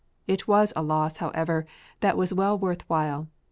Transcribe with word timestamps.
It 0.25 0.47
was 0.47 0.73
a 0.75 0.81
loss, 0.81 1.17
however, 1.17 1.67
that 1.99 2.17
was 2.17 2.33
well 2.33 2.57
worth 2.57 2.89
while. 2.89 3.27